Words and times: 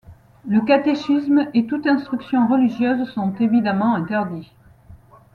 Le 0.47 0.61
catéchisme 0.61 1.51
et 1.53 1.67
toute 1.67 1.85
instruction 1.85 2.47
religieuse 2.47 3.07
sont 3.11 3.35
évidemment 3.35 3.93
interdits. 3.93 4.51